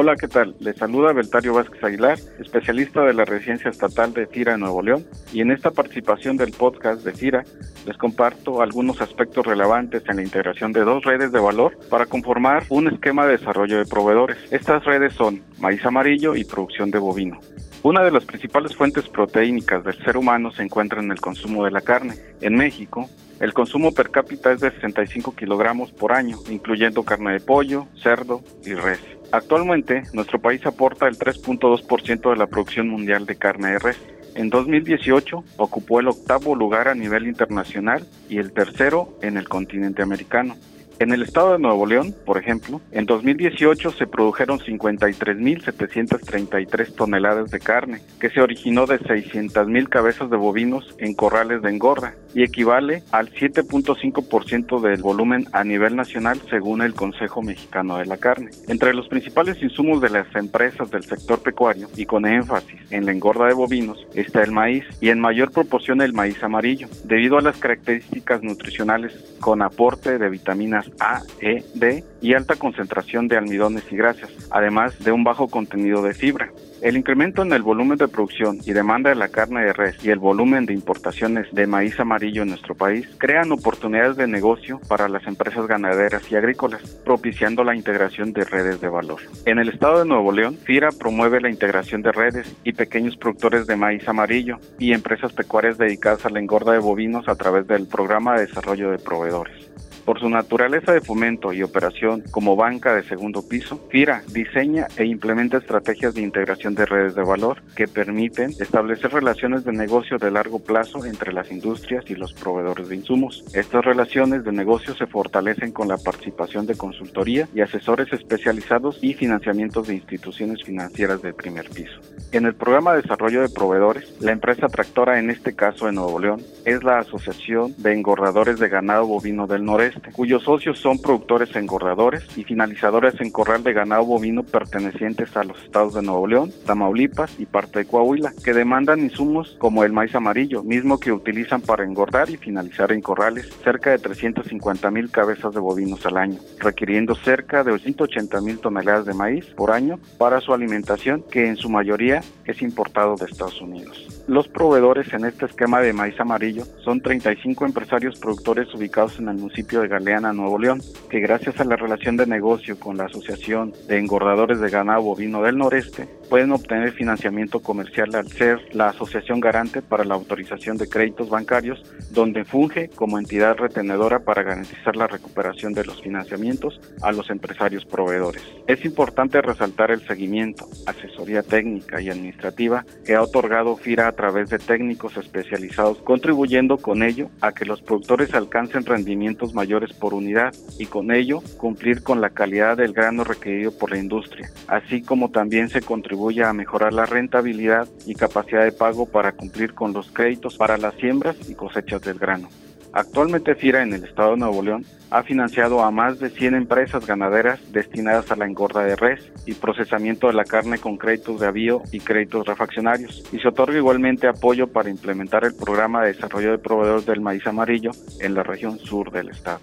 [0.00, 0.54] Hola, ¿qué tal?
[0.60, 5.04] Les saluda Beltario Vázquez Aguilar, especialista de la Residencia Estatal de FIRA en Nuevo León,
[5.32, 7.42] y en esta participación del podcast de FIRA
[7.84, 12.62] les comparto algunos aspectos relevantes en la integración de dos redes de valor para conformar
[12.68, 14.38] un esquema de desarrollo de proveedores.
[14.52, 17.40] Estas redes son maíz amarillo y producción de bovino.
[17.82, 21.72] Una de las principales fuentes proteínicas del ser humano se encuentra en el consumo de
[21.72, 22.14] la carne.
[22.40, 23.10] En México,
[23.40, 28.42] el consumo per cápita es de 65 kilogramos por año, incluyendo carne de pollo, cerdo
[28.64, 29.00] y res.
[29.30, 33.98] Actualmente, nuestro país aporta el 3.2% de la producción mundial de carne de res.
[34.34, 40.02] En 2018 ocupó el octavo lugar a nivel internacional y el tercero en el continente
[40.02, 40.56] americano.
[41.00, 47.60] En el estado de Nuevo León, por ejemplo, en 2018 se produjeron 53.733 toneladas de
[47.60, 53.04] carne, que se originó de 600.000 cabezas de bovinos en corrales de engorda y equivale
[53.12, 58.50] al 7.5% del volumen a nivel nacional según el Consejo Mexicano de la Carne.
[58.66, 63.12] Entre los principales insumos de las empresas del sector pecuario y con énfasis en la
[63.12, 67.42] engorda de bovinos está el maíz y en mayor proporción el maíz amarillo, debido a
[67.42, 73.84] las características nutricionales con aporte de vitaminas a, E, D y alta concentración de almidones
[73.90, 76.50] y grasas, además de un bajo contenido de fibra.
[76.80, 80.10] El incremento en el volumen de producción y demanda de la carne de res y
[80.10, 85.08] el volumen de importaciones de maíz amarillo en nuestro país crean oportunidades de negocio para
[85.08, 89.20] las empresas ganaderas y agrícolas, propiciando la integración de redes de valor.
[89.44, 93.66] En el estado de Nuevo León, FIRA promueve la integración de redes y pequeños productores
[93.66, 97.88] de maíz amarillo y empresas pecuarias dedicadas a la engorda de bovinos a través del
[97.88, 99.67] programa de desarrollo de proveedores.
[100.08, 105.04] Por su naturaleza de fomento y operación como banca de segundo piso, FIRA diseña e
[105.04, 110.30] implementa estrategias de integración de redes de valor que permiten establecer relaciones de negocio de
[110.30, 113.44] largo plazo entre las industrias y los proveedores de insumos.
[113.52, 119.12] Estas relaciones de negocio se fortalecen con la participación de consultoría y asesores especializados y
[119.12, 122.00] financiamientos de instituciones financieras del primer piso.
[122.32, 126.18] En el programa de desarrollo de proveedores, la empresa tractora, en este caso en Nuevo
[126.18, 131.54] León, es la Asociación de Engordadores de Ganado Bovino del Noreste cuyos socios son productores
[131.56, 136.52] engordadores y finalizadores en corral de ganado bovino pertenecientes a los estados de Nuevo León,
[136.66, 141.60] Tamaulipas y parte de Coahuila, que demandan insumos como el maíz amarillo, mismo que utilizan
[141.60, 146.38] para engordar y finalizar en corrales cerca de 350 mil cabezas de bovinos al año,
[146.58, 151.56] requiriendo cerca de 180 mil toneladas de maíz por año para su alimentación, que en
[151.56, 154.17] su mayoría es importado de Estados Unidos.
[154.28, 159.38] Los proveedores en este esquema de maíz amarillo son 35 empresarios productores ubicados en el
[159.38, 163.72] municipio de Galeana, Nuevo León, que gracias a la relación de negocio con la Asociación
[163.88, 169.40] de Engordadores de Ganado Bovino del Noreste, pueden obtener financiamiento comercial al ser la asociación
[169.40, 175.06] garante para la autorización de créditos bancarios, donde funge como entidad retenedora para garantizar la
[175.06, 178.42] recuperación de los financiamientos a los empresarios proveedores.
[178.66, 184.50] Es importante resaltar el seguimiento, asesoría técnica y administrativa que ha otorgado FIRA a través
[184.50, 190.52] de técnicos especializados, contribuyendo con ello a que los productores alcancen rendimientos mayores por unidad
[190.76, 195.30] y con ello cumplir con la calidad del grano requerido por la industria, así como
[195.30, 200.10] también se contribuye a mejorar la rentabilidad y capacidad de pago para cumplir con los
[200.10, 202.48] créditos para las siembras y cosechas del grano.
[202.92, 207.06] Actualmente FIRA en el estado de Nuevo León ha financiado a más de 100 empresas
[207.06, 211.46] ganaderas destinadas a la engorda de res y procesamiento de la carne con créditos de
[211.46, 216.50] avío y créditos refaccionarios y se otorga igualmente apoyo para implementar el programa de desarrollo
[216.50, 217.90] de proveedores del maíz amarillo
[218.20, 219.60] en la región sur del estado.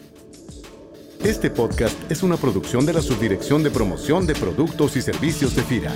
[1.21, 5.63] Este podcast es una producción de la Subdirección de Promoción de Productos y Servicios de
[5.63, 5.91] FIRA.